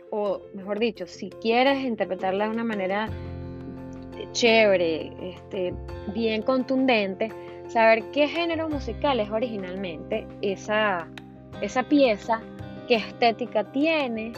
o 0.09 0.41
mejor 0.53 0.79
dicho, 0.79 1.07
si 1.07 1.29
quieres 1.29 1.79
interpretarla 1.83 2.45
de 2.45 2.51
una 2.51 2.63
manera 2.63 3.09
chévere, 4.31 5.11
este, 5.21 5.73
bien 6.13 6.41
contundente, 6.41 7.29
saber 7.67 8.03
qué 8.11 8.27
género 8.27 8.69
musical 8.69 9.19
es 9.19 9.29
originalmente 9.29 10.27
esa, 10.41 11.07
esa 11.61 11.83
pieza, 11.83 12.41
qué 12.87 12.95
estética 12.95 13.71
tiene, 13.71 14.33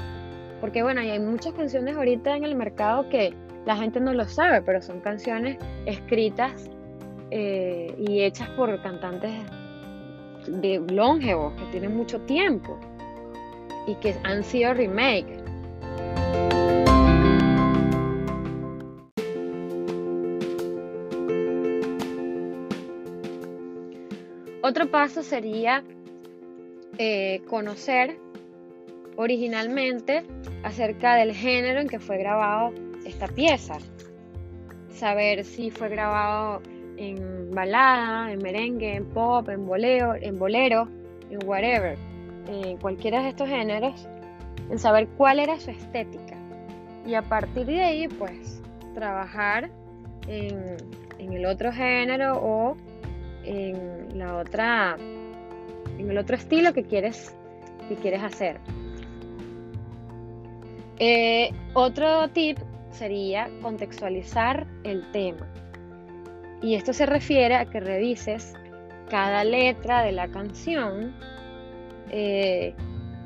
porque 0.59 0.83
bueno, 0.83 1.01
hay 1.01 1.19
muchas 1.19 1.53
canciones 1.53 1.95
ahorita 1.95 2.35
en 2.35 2.43
el 2.43 2.55
mercado 2.55 3.07
que 3.09 3.33
la 3.65 3.77
gente 3.77 3.99
no 3.99 4.13
lo 4.13 4.27
sabe, 4.27 4.61
pero 4.61 4.81
son 4.81 4.99
canciones 5.01 5.57
escritas 5.85 6.69
eh, 7.31 7.95
y 7.99 8.21
hechas 8.21 8.49
por 8.49 8.81
cantantes 8.81 9.31
de 10.47 10.79
longevos 10.91 11.53
que 11.53 11.65
tienen 11.71 11.95
mucho 11.95 12.19
tiempo 12.21 12.79
y 13.87 13.95
que 13.95 14.15
han 14.23 14.43
sido 14.43 14.73
remake. 14.73 15.39
Otro 24.61 24.91
paso 24.91 25.23
sería 25.23 25.83
eh, 26.99 27.41
conocer 27.47 28.17
originalmente 29.15 30.25
acerca 30.63 31.15
del 31.15 31.33
género 31.33 31.79
en 31.79 31.87
que 31.87 31.99
fue 31.99 32.17
grabado 32.17 32.73
esta 33.05 33.27
pieza. 33.27 33.77
Saber 34.89 35.43
si 35.43 35.71
fue 35.71 35.89
grabado 35.89 36.61
en 36.99 37.51
balada, 37.51 38.31
en 38.31 38.39
merengue, 38.39 38.95
en 38.95 39.05
pop, 39.05 39.47
en 39.49 39.65
bolero, 39.65 40.13
en 40.15 40.37
bolero, 40.37 40.87
en 41.29 41.39
whatever, 41.47 41.97
en 42.47 42.77
cualquiera 42.77 43.23
de 43.23 43.29
estos 43.29 43.47
géneros, 43.47 44.07
en 44.69 44.77
saber 44.77 45.07
cuál 45.17 45.39
era 45.39 45.59
su 45.59 45.71
estética. 45.71 46.37
Y 47.05 47.15
a 47.15 47.21
partir 47.21 47.65
de 47.65 47.81
ahí, 47.81 48.07
pues, 48.07 48.61
trabajar 48.93 49.69
en, 50.27 50.77
en 51.17 51.33
el 51.33 51.45
otro 51.45 51.71
género 51.71 52.37
o 52.41 52.75
en 53.45 54.19
la 54.19 54.35
otra, 54.35 54.97
en 55.97 56.09
el 56.09 56.17
otro 56.17 56.35
estilo 56.35 56.73
que 56.73 56.83
quieres, 56.83 57.33
que 57.87 57.95
quieres 57.95 58.21
hacer. 58.21 58.59
Eh, 60.99 61.51
otro 61.73 62.27
tip 62.29 62.57
sería 62.91 63.49
contextualizar 63.61 64.67
el 64.83 65.09
tema. 65.11 65.47
Y 66.61 66.75
esto 66.75 66.93
se 66.93 67.05
refiere 67.05 67.55
a 67.55 67.65
que 67.65 67.79
revises 67.79 68.53
cada 69.09 69.43
letra 69.43 70.03
de 70.03 70.11
la 70.11 70.27
canción, 70.29 71.15
eh, 72.11 72.75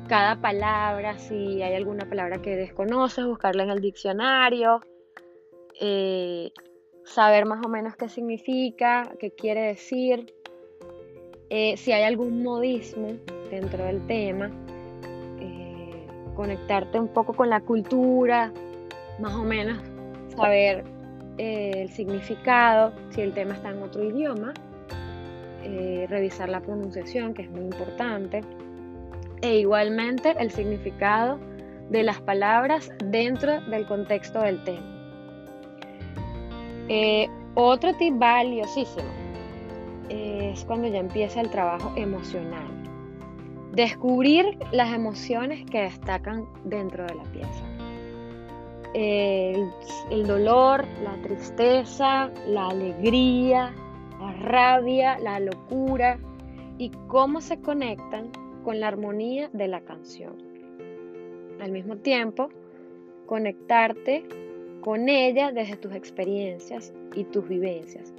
cada 0.08 0.40
palabra, 0.40 1.18
si 1.18 1.62
hay 1.62 1.74
alguna 1.74 2.08
palabra 2.08 2.40
que 2.40 2.56
desconoces, 2.56 3.24
buscarla 3.24 3.64
en 3.64 3.70
el 3.70 3.80
diccionario, 3.80 4.80
eh, 5.80 6.50
saber 7.04 7.46
más 7.46 7.64
o 7.64 7.68
menos 7.68 7.96
qué 7.96 8.08
significa, 8.08 9.10
qué 9.18 9.30
quiere 9.30 9.62
decir, 9.62 10.32
si 11.50 11.92
hay 11.92 12.02
algún 12.02 12.42
modismo 12.42 13.12
dentro 13.48 13.84
del 13.84 14.04
tema 14.08 14.50
conectarte 16.34 16.98
un 16.98 17.08
poco 17.08 17.32
con 17.32 17.48
la 17.50 17.60
cultura, 17.60 18.52
más 19.20 19.34
o 19.34 19.44
menos 19.44 19.78
saber 20.36 20.84
eh, 21.38 21.72
el 21.74 21.90
significado, 21.90 22.92
si 23.10 23.20
el 23.20 23.32
tema 23.32 23.54
está 23.54 23.70
en 23.70 23.82
otro 23.82 24.04
idioma, 24.04 24.54
eh, 25.62 26.06
revisar 26.08 26.48
la 26.48 26.60
pronunciación, 26.60 27.34
que 27.34 27.42
es 27.42 27.50
muy 27.50 27.62
importante, 27.62 28.40
e 29.42 29.58
igualmente 29.58 30.34
el 30.38 30.50
significado 30.50 31.38
de 31.90 32.02
las 32.02 32.20
palabras 32.20 32.90
dentro 33.04 33.60
del 33.62 33.86
contexto 33.86 34.40
del 34.40 34.62
tema. 34.64 34.86
Eh, 36.88 37.28
otro 37.54 37.94
tip 37.94 38.18
valiosísimo 38.18 39.08
es 40.08 40.64
cuando 40.64 40.86
ya 40.86 40.98
empieza 40.98 41.40
el 41.40 41.50
trabajo 41.50 41.92
emocional. 41.96 42.68
Descubrir 43.72 44.56
las 44.70 44.94
emociones 44.94 45.64
que 45.68 45.82
destacan 45.82 46.46
dentro 46.64 47.04
de 47.04 47.14
la 47.14 47.22
pieza. 47.24 47.73
El, 48.94 50.26
dolor, 50.26 50.84
la 51.02 51.20
tristeza, 51.22 52.30
la 52.46 52.68
alegría, 52.68 53.74
la 54.20 54.32
rabia, 54.34 55.18
la 55.18 55.40
locura 55.40 56.18
y 56.78 56.90
cómo 57.08 57.40
se 57.40 57.60
conectan 57.60 58.30
con 58.62 58.80
la 58.80 58.88
armonía 58.88 59.50
de 59.52 59.68
la 59.68 59.80
canción. 59.80 60.36
Al 61.60 61.72
mismo 61.72 61.96
tiempo, 61.96 62.48
conectarte 63.26 64.24
con 64.80 65.08
ella 65.08 65.50
desde 65.50 65.76
tus 65.76 65.92
experiencias 65.92 66.92
y 67.14 67.24
tus 67.24 67.48
vivencias. 67.48 68.14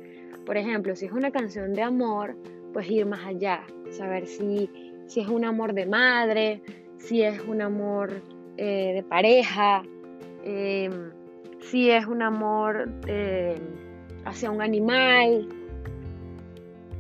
Por 0.46 0.58
ejemplo, 0.58 0.96
si 0.96 1.06
es 1.06 1.12
una 1.12 1.32
canción 1.32 1.74
de 1.74 1.82
amor, 1.82 2.36
pues 2.74 2.90
ir 2.90 3.06
más 3.06 3.26
allá, 3.26 3.64
saber 3.90 4.28
si 4.28 4.70
si 5.08 5.20
es 5.22 5.28
un 5.28 5.46
amor 5.46 5.74
de 5.74 5.86
madre, 5.86 6.62
si 6.98 7.22
es 7.22 7.40
un 7.42 7.62
amor 7.62 8.22
eh, 8.58 8.94
de 8.96 9.04
pareja, 9.04 9.84
em, 10.46 11.12
si 11.60 11.90
es 11.90 12.06
un 12.06 12.22
amor 12.22 12.90
eh, 13.08 13.60
hacia 14.26 14.52
un 14.52 14.62
animal. 14.62 15.50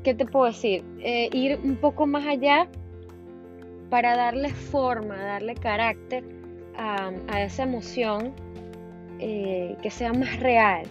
¿Qué 0.03 0.13
te 0.13 0.25
puedo 0.25 0.45
decir? 0.45 0.83
Eh, 0.99 1.29
ir 1.33 1.59
un 1.63 1.77
poco 1.77 2.05
más 2.05 2.25
allá 2.27 2.67
para 3.89 4.15
darle 4.15 4.49
forma, 4.49 5.15
darle 5.15 5.55
carácter 5.55 6.23
a, 6.77 7.11
esa 7.41 7.63
emoción 7.63 8.33
que 9.17 9.89
sea 9.89 10.11
más 10.11 10.39
real, 10.41 10.85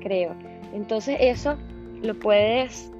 creo. 0.00 0.34
Entonces 0.72 1.18
eso 1.20 1.56
lo 2.02 2.18
puedes 2.18 2.92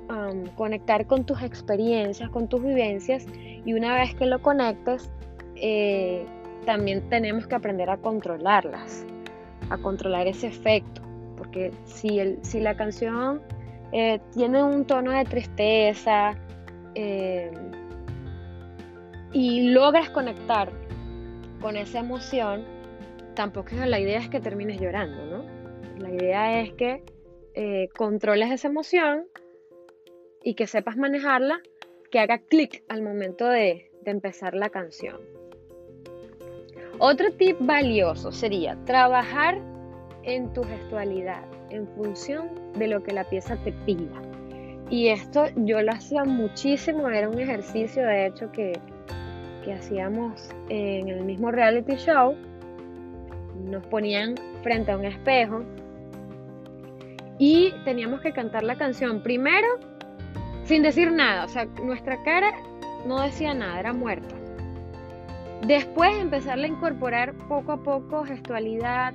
conectar 0.56 1.06
con 1.06 1.24
tus 1.24 1.42
experiencias, 1.42 2.28
con 2.30 2.48
tus 2.48 2.62
vivencias 2.62 3.26
y 3.64 3.72
una 3.74 3.94
vez 3.94 4.14
que 4.14 4.26
lo 4.26 4.40
conectes, 4.40 5.10
eh, 5.56 6.24
también 6.64 7.08
tenemos 7.08 7.46
que 7.46 7.54
aprender 7.54 7.90
a 7.90 7.96
controlarlas, 7.96 9.04
a 9.70 9.78
controlar 9.78 10.26
ese 10.26 10.48
efecto, 10.48 11.02
porque 11.36 11.72
si, 11.84 12.18
el, 12.18 12.38
si 12.42 12.60
la 12.60 12.76
canción 12.76 13.42
eh, 13.92 14.20
tiene 14.32 14.62
un 14.62 14.86
tono 14.86 15.12
de 15.12 15.24
tristeza 15.24 16.36
eh, 16.94 17.50
y 19.32 19.70
logras 19.70 20.10
conectar 20.10 20.70
con 21.60 21.76
esa 21.76 22.00
emoción, 22.00 22.64
tampoco 23.34 23.70
la 23.86 23.98
idea 23.98 24.18
es 24.18 24.28
que 24.28 24.40
termines 24.40 24.80
llorando, 24.80 25.24
¿no? 25.26 25.44
La 25.98 26.10
idea 26.10 26.60
es 26.60 26.72
que 26.72 27.02
controles 27.94 28.50
esa 28.50 28.68
emoción 28.68 29.26
y 30.44 30.54
que 30.54 30.66
sepas 30.66 30.96
manejarla, 30.96 31.60
que 32.10 32.20
haga 32.20 32.38
clic 32.38 32.84
al 32.88 33.02
momento 33.02 33.46
de, 33.46 33.90
empezar 34.04 34.54
la 34.54 34.68
canción. 34.68 35.20
Otro 37.04 37.32
tip 37.32 37.56
valioso 37.58 38.30
sería 38.30 38.76
trabajar 38.84 39.58
en 40.22 40.52
tu 40.52 40.62
gestualidad 40.62 41.42
en 41.70 41.88
función 41.96 42.48
de 42.78 42.86
lo 42.86 43.02
que 43.02 43.10
la 43.10 43.24
pieza 43.24 43.56
te 43.56 43.72
pida. 43.72 44.22
Y 44.88 45.08
esto 45.08 45.46
yo 45.56 45.82
lo 45.82 45.90
hacía 45.90 46.22
muchísimo, 46.22 47.08
era 47.08 47.28
un 47.28 47.40
ejercicio 47.40 48.06
de 48.06 48.26
hecho 48.26 48.52
que, 48.52 48.78
que 49.64 49.72
hacíamos 49.72 50.48
en 50.68 51.08
el 51.08 51.24
mismo 51.24 51.50
reality 51.50 51.96
show 51.96 52.36
nos 53.64 53.84
ponían 53.86 54.36
frente 54.62 54.92
a 54.92 54.96
un 54.96 55.04
espejo 55.04 55.64
y 57.36 57.74
teníamos 57.84 58.20
que 58.20 58.32
cantar 58.32 58.62
la 58.62 58.76
canción 58.76 59.24
primero 59.24 59.66
sin 60.66 60.84
decir 60.84 61.10
nada, 61.10 61.46
o 61.46 61.48
sea, 61.48 61.64
nuestra 61.64 62.22
cara 62.22 62.52
no 63.08 63.20
decía 63.20 63.54
nada, 63.54 63.80
era 63.80 63.92
muerta. 63.92 64.36
Después 65.66 66.18
empezarle 66.18 66.66
a 66.66 66.70
incorporar 66.70 67.34
poco 67.46 67.72
a 67.72 67.76
poco 67.76 68.24
gestualidad, 68.24 69.14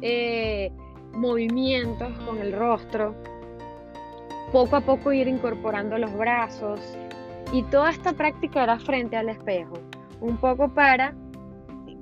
eh, 0.00 0.70
movimientos 1.12 2.10
con 2.20 2.38
el 2.38 2.52
rostro, 2.52 3.14
poco 4.50 4.76
a 4.76 4.80
poco 4.80 5.12
ir 5.12 5.28
incorporando 5.28 5.98
los 5.98 6.16
brazos 6.16 6.80
y 7.52 7.62
toda 7.64 7.90
esta 7.90 8.14
práctica 8.14 8.62
era 8.62 8.78
frente 8.78 9.16
al 9.16 9.28
espejo, 9.28 9.74
un 10.22 10.38
poco 10.38 10.72
para 10.72 11.14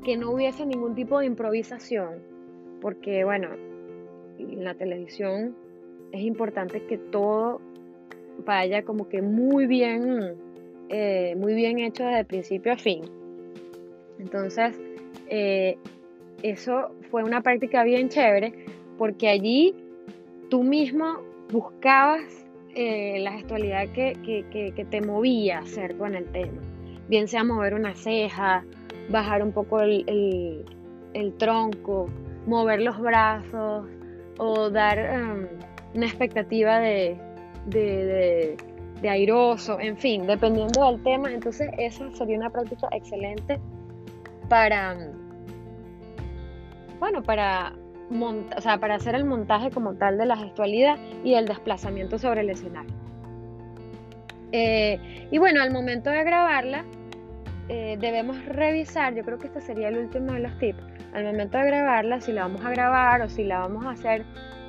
que 0.05 0.17
no 0.17 0.31
hubiese 0.31 0.65
ningún 0.65 0.95
tipo 0.95 1.19
de 1.19 1.27
improvisación, 1.27 2.23
porque 2.81 3.25
bueno, 3.25 3.49
en 4.39 4.63
la 4.63 4.75
televisión 4.75 5.57
es 6.13 6.23
importante 6.23 6.87
que 6.87 6.99
todo 6.99 7.61
vaya 8.47 8.85
como 8.85 9.09
que 9.09 9.23
muy 9.23 9.67
bien, 9.67 10.37
eh, 10.89 11.35
muy 11.37 11.55
bien 11.55 11.81
hecho 11.81 12.05
desde 12.05 12.25
principio 12.25 12.73
a 12.73 12.77
fin. 12.77 13.22
Entonces, 14.23 14.81
eh, 15.29 15.77
eso 16.43 16.93
fue 17.11 17.25
una 17.25 17.43
práctica 17.43 17.83
bien 17.83 18.09
chévere 18.09 18.53
porque 18.99 19.29
allí 19.29 19.75
tú 20.49 20.63
mismo 20.63 21.19
buscabas 21.51 22.23
eh, 22.75 23.19
la 23.21 23.33
gestualidad 23.33 23.89
que, 23.89 24.15
que, 24.23 24.87
te 24.91 25.01
movía 25.01 25.59
a 25.59 25.61
hacer 25.63 25.97
con 25.97 26.15
el 26.15 26.25
tema. 26.27 26.61
Bien 27.09 27.27
sea 27.27 27.45
mover 27.45 27.75
una 27.75 27.95
ceja, 27.95 28.65
bajar 29.11 29.43
un 29.43 29.53
poco 29.53 29.81
el, 29.81 30.65
tronco, 31.39 32.09
mover 32.47 32.81
los 32.81 32.99
brazos 33.01 33.87
o 34.39 34.71
dar 34.71 34.99
em, 34.99 35.49
una 35.95 36.07
expectativa 36.07 36.79
de, 36.79 37.19
de, 37.67 38.57
de, 39.03 39.09
airoso, 39.09 39.79
en 39.81 39.97
fin, 39.97 40.27
dependiendo 40.27 40.87
del 40.91 41.03
tema. 41.03 41.33
Entonces, 41.33 41.71
esa 41.77 42.11
sería 42.13 42.39
una 42.39 42.51
práctica 42.51 42.89
excelente 42.93 43.59
para, 44.53 44.95
bueno, 47.01 47.23
para, 47.23 47.73
o 48.11 48.61
sea, 48.61 48.77
para 48.77 48.97
hacer 48.97 49.15
el 49.15 49.25
montaje 49.25 49.71
como 49.71 49.95
tal 49.95 50.19
de 50.19 50.27
la 50.27 50.37
gestualidad 50.37 50.99
y 51.25 51.33
el 51.37 51.47
desplazamiento 51.47 52.19
sobre 52.19 52.43
el 52.43 52.51
escenario. 52.51 52.95
Eh, 54.53 55.27
y 55.31 55.39
bueno, 55.39 55.63
al 55.63 55.73
momento 55.73 56.11
de 56.11 56.23
grabarla, 56.23 56.85
eh, 57.71 57.97
debemos 57.99 58.45
revisar, 58.45 59.15
yo 59.15 59.25
creo 59.25 59.39
que 59.39 59.47
este 59.47 59.63
sería 59.63 59.89
el 59.89 59.97
último 59.97 60.35
de 60.35 60.41
los 60.41 60.59
tips, 60.59 60.85
al 61.15 61.25
momento 61.25 61.57
de 61.57 61.69
grabarla, 61.69 62.21
si 62.21 62.33
la 62.33 62.43
vamos 62.43 62.63
a 62.63 62.69
grabar 62.73 63.23
o 63.23 63.31
si 63.31 63.45
la 63.45 63.61
vamos 63.61 63.87
a 63.87 63.93
hacer, 63.93 64.27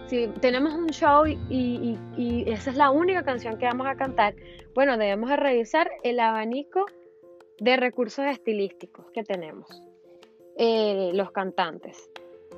si 0.08 0.30
tenemos 0.40 0.74
un 0.76 0.92
show 0.92 1.26
y, 1.28 2.00
esa 2.48 2.70
es 2.70 2.78
la 2.78 2.90
única 2.90 3.24
canción 3.24 3.58
que 3.58 3.66
vamos 3.66 3.86
a 3.88 3.96
cantar, 3.96 4.34
bueno, 4.76 4.98
debemos 4.98 5.30
revisar 5.36 5.92
el 6.06 6.22
abanico 6.22 6.86
de 7.60 7.78
recursos 7.78 8.26
estilísticos 8.26 9.06
que 9.14 9.24
tenemos, 9.24 9.84
eh, 10.58 11.12
los 11.14 11.32
cantantes. 11.32 12.10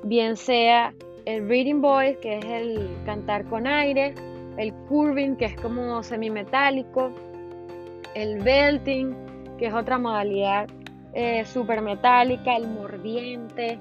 Bien 0.04 0.36
sea 0.36 0.94
el 1.24 1.48
reading 1.48 1.80
voice, 1.80 2.18
que 2.18 2.38
es 2.38 2.44
el 2.44 2.88
cantar 3.04 3.44
con 3.46 3.66
aire, 3.66 4.14
el 4.56 4.72
curving, 4.88 5.36
que 5.36 5.46
es 5.46 5.56
como 5.60 6.02
semimetálico, 6.02 7.10
el 8.14 8.42
belting, 8.42 9.14
que 9.58 9.66
es 9.66 9.74
otra 9.74 9.98
modalidad 9.98 10.68
eh, 11.14 11.44
super 11.44 11.82
metálica, 11.82 12.56
el 12.56 12.68
mordiente. 12.68 13.78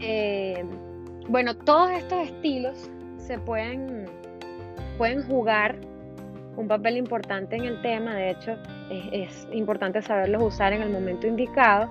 Eh, 0.00 0.64
bueno, 1.28 1.56
todos 1.56 1.90
estos 1.90 2.28
estilos 2.28 2.90
se 3.16 3.38
pueden, 3.38 4.06
pueden 4.98 5.22
jugar 5.26 5.76
un 6.56 6.68
papel 6.68 6.96
importante 6.96 7.56
en 7.56 7.64
el 7.64 7.82
tema, 7.82 8.14
de 8.14 8.30
hecho 8.30 8.56
es, 8.90 9.48
importante 9.52 10.02
saberlos 10.02 10.42
usar 10.42 10.72
en 10.72 10.82
el 10.82 10.90
momento 10.90 11.26
indicado 11.26 11.88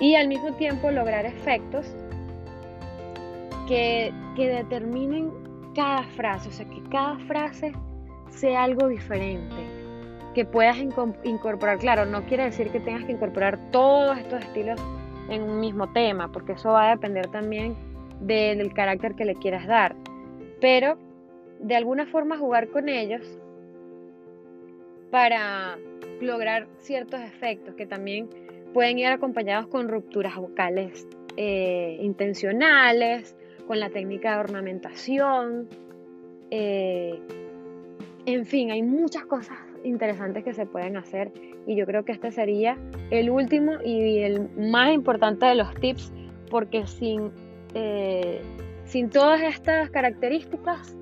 y 0.00 0.14
al 0.14 0.28
mismo 0.28 0.52
tiempo 0.54 0.90
lograr 0.90 1.24
efectos 1.26 1.86
que, 3.68 4.12
que 4.36 4.48
determinen 4.48 5.30
cada 5.74 6.02
frase, 6.16 6.48
o 6.48 6.52
sea, 6.52 6.66
que 6.66 6.82
cada 6.90 7.18
frase 7.20 7.72
sea 8.30 8.64
algo 8.64 8.88
diferente, 8.88 9.54
que 10.34 10.44
puedas 10.44 10.76
incorporar, 11.22 11.78
claro, 11.78 12.04
no 12.06 12.24
quiere 12.24 12.44
decir 12.44 12.70
que 12.70 12.80
tengas 12.80 13.04
que 13.04 13.12
incorporar 13.12 13.58
todos 13.70 14.18
estos 14.18 14.40
estilos 14.40 14.80
en 15.28 15.42
un 15.42 15.60
mismo 15.60 15.92
tema, 15.92 16.30
porque 16.30 16.52
eso 16.52 16.70
va 16.70 16.88
a 16.88 16.90
depender 16.90 17.28
también 17.28 17.76
del 18.20 18.72
carácter 18.74 19.14
que 19.14 19.24
le 19.24 19.34
quieras 19.36 19.66
dar, 19.66 19.94
pero 20.60 20.98
de 21.60 21.76
alguna 21.76 22.06
forma 22.06 22.36
jugar 22.38 22.68
con 22.68 22.88
ellos 22.88 23.22
para 25.14 25.78
lograr 26.20 26.66
ciertos 26.78 27.20
efectos 27.20 27.76
que 27.76 27.86
también 27.86 28.28
pueden 28.72 28.98
ir 28.98 29.06
acompañados 29.06 29.68
con 29.68 29.88
rupturas 29.88 30.34
vocales 30.34 31.06
eh, 31.36 31.98
intencionales, 32.02 33.36
con 33.68 33.78
la 33.78 33.90
técnica 33.90 34.32
de 34.32 34.40
ornamentación. 34.40 35.68
Eh, 36.50 37.20
en 38.26 38.44
fin, 38.44 38.72
hay 38.72 38.82
muchas 38.82 39.24
cosas 39.26 39.56
interesantes 39.84 40.42
que 40.42 40.52
se 40.52 40.66
pueden 40.66 40.96
hacer 40.96 41.30
y 41.64 41.76
yo 41.76 41.86
creo 41.86 42.04
que 42.04 42.10
este 42.10 42.32
sería 42.32 42.76
el 43.10 43.30
último 43.30 43.74
y 43.84 44.18
el 44.18 44.50
más 44.56 44.92
importante 44.92 45.46
de 45.46 45.54
los 45.54 45.72
tips 45.76 46.12
porque 46.50 46.88
sin, 46.88 47.30
eh, 47.74 48.40
sin 48.84 49.10
todas 49.10 49.42
estas 49.42 49.90
características 49.90 50.96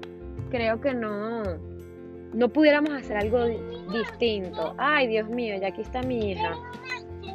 creo 0.51 0.83
que 0.83 0.93
no, 0.93 1.45
no 2.35 2.49
pudiéramos 2.51 2.93
hacer 2.93 3.17
algo 3.17 3.47
distinto. 3.91 4.75
Ay, 4.79 5.07
Dios 5.09 5.29
mío, 5.29 5.57
ya 5.61 5.69
aquí 5.69 5.83
está 5.83 6.03
mi 6.03 6.33
hija. 6.33 6.57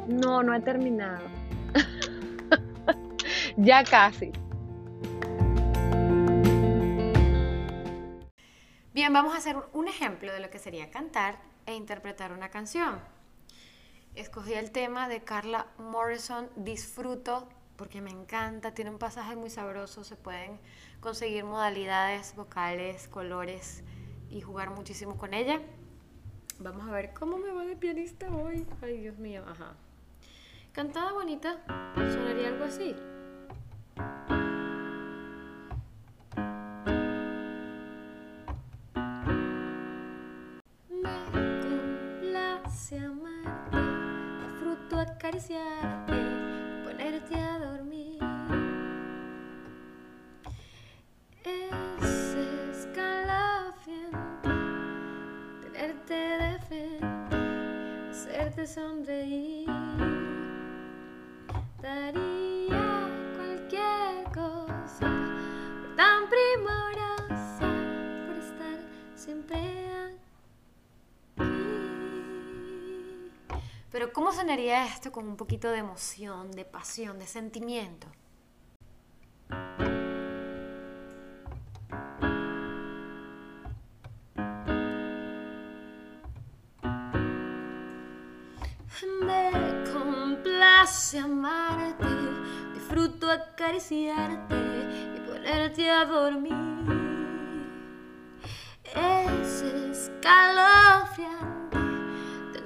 No, 0.06 0.42
no 0.42 0.54
he 0.54 0.60
terminado. 0.60 1.26
ya 3.56 3.84
casi. 3.84 4.32
Bien, 8.94 9.12
vamos 9.12 9.34
a 9.34 9.38
hacer 9.38 9.56
un 9.72 9.86
ejemplo 9.88 10.32
de 10.32 10.40
lo 10.40 10.50
que 10.50 10.58
sería 10.58 10.90
cantar 10.90 11.38
e 11.66 11.74
interpretar 11.74 12.32
una 12.32 12.48
canción. 12.48 13.00
Escogí 14.14 14.54
el 14.54 14.72
tema 14.72 15.08
de 15.08 15.22
Carla 15.22 15.66
Morrison, 15.78 16.48
Disfruto, 16.56 17.48
porque 17.76 18.00
me 18.00 18.10
encanta, 18.10 18.74
tiene 18.74 18.90
un 18.90 18.98
pasaje 18.98 19.36
muy 19.36 19.50
sabroso, 19.50 20.02
se 20.02 20.16
pueden 20.16 20.58
conseguir 20.98 21.44
modalidades 21.44 22.34
vocales, 22.34 23.06
colores 23.06 23.84
y 24.30 24.40
jugar 24.40 24.70
muchísimo 24.70 25.16
con 25.16 25.32
ella. 25.32 25.60
Vamos 26.60 26.88
a 26.88 26.92
ver 26.92 27.14
cómo 27.14 27.38
me 27.38 27.52
va 27.52 27.64
de 27.64 27.76
pianista 27.76 28.28
hoy. 28.34 28.66
Ay, 28.82 28.98
Dios 28.98 29.16
mío, 29.18 29.44
ajá. 29.48 29.74
Cantada 30.72 31.12
bonita, 31.12 31.58
sonaría 31.94 32.48
algo 32.48 32.64
así. 32.64 32.96
Me 40.90 41.60
complace 41.62 42.98
amarte, 42.98 43.78
disfruto 44.42 44.98
acariciarte, 44.98 46.12
ponerte 46.84 47.34
a 47.36 47.58
Pero 73.98 74.12
¿cómo 74.12 74.30
sonaría 74.30 74.86
esto 74.86 75.10
con 75.10 75.26
un 75.26 75.36
poquito 75.36 75.72
de 75.72 75.78
emoción, 75.78 76.52
de 76.52 76.64
pasión, 76.64 77.18
de 77.18 77.26
sentimiento? 77.26 78.06
amarte, 91.20 92.06
disfruto 92.74 93.28
acariciarte 93.28 94.54
y 95.16 95.20
ponerte 95.26 95.90
a 95.90 96.04
dormir. 96.04 96.54
Es 98.84 99.62
escalofriante 99.62 101.57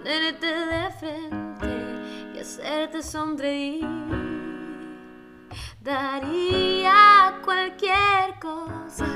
tenerte 0.03 0.47
de 0.47 0.91
frente 0.99 1.69
y 2.35 2.38
hacerte 2.41 3.03
sonreír. 3.03 3.87
Daría 5.81 7.38
cualquier 7.45 8.38
cosa 8.41 9.07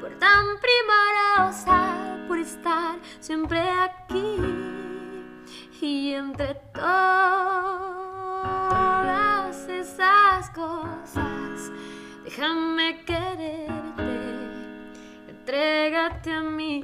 por 0.00 0.10
tan 0.18 0.46
primorosa, 0.60 1.94
por 2.26 2.38
estar 2.38 2.98
siempre 3.20 3.60
aquí 3.60 4.36
y 5.80 6.14
entre 6.14 6.54
todas 6.72 6.88
esas 9.68 10.50
cosas. 10.50 11.70
Déjame 12.24 13.04
quererte, 13.04 13.68
entrégate 15.28 16.32
a 16.32 16.40
mí. 16.42 16.82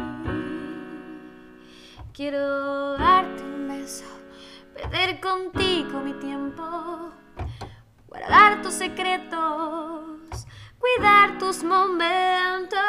Quiero 2.12 2.98
darte 2.98 3.31
perder 4.82 5.20
contigo 5.20 6.00
mi 6.00 6.12
tiempo, 6.14 6.62
guardar 8.08 8.62
tus 8.62 8.74
secretos, 8.74 10.46
cuidar 10.78 11.38
tus 11.38 11.62
momentos. 11.62 12.80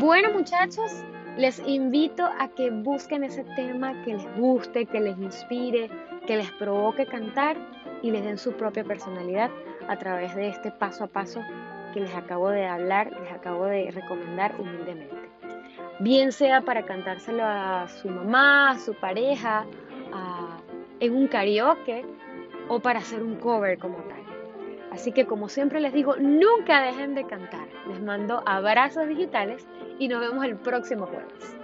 Bueno 0.00 0.32
muchachos, 0.32 0.92
les 1.36 1.58
invito 1.66 2.24
a 2.24 2.48
que 2.48 2.70
busquen 2.70 3.24
ese 3.24 3.44
tema 3.56 3.92
que 4.04 4.14
les 4.14 4.36
guste, 4.36 4.86
que 4.86 5.00
les 5.00 5.18
inspire, 5.18 5.90
que 6.26 6.36
les 6.36 6.50
provoque 6.52 7.06
cantar 7.06 7.56
y 8.02 8.10
les 8.10 8.24
den 8.24 8.38
su 8.38 8.52
propia 8.52 8.84
personalidad 8.84 9.50
a 9.88 9.96
través 9.98 10.34
de 10.34 10.48
este 10.48 10.70
paso 10.70 11.04
a 11.04 11.06
paso 11.08 11.40
que 11.92 12.00
les 12.00 12.14
acabo 12.14 12.50
de 12.50 12.66
hablar, 12.66 13.10
les 13.20 13.32
acabo 13.32 13.66
de 13.66 13.90
recomendar 13.90 14.54
humildemente. 14.60 15.14
Bien 16.00 16.32
sea 16.32 16.60
para 16.60 16.84
cantárselo 16.84 17.44
a 17.44 17.88
su 17.88 18.08
mamá, 18.08 18.70
a 18.70 18.78
su 18.78 18.94
pareja, 18.94 19.64
en 21.00 21.14
un 21.14 21.26
karaoke 21.28 22.04
o 22.68 22.80
para 22.80 23.00
hacer 23.00 23.22
un 23.22 23.36
cover 23.36 23.78
como 23.78 23.98
tal. 23.98 24.22
Así 24.90 25.12
que 25.12 25.26
como 25.26 25.48
siempre 25.48 25.80
les 25.80 25.92
digo, 25.92 26.16
nunca 26.16 26.82
dejen 26.82 27.14
de 27.14 27.24
cantar. 27.24 27.66
Les 27.88 28.00
mando 28.00 28.42
abrazos 28.46 29.08
digitales 29.08 29.66
y 29.98 30.08
nos 30.08 30.20
vemos 30.20 30.44
el 30.44 30.56
próximo 30.56 31.06
jueves. 31.06 31.54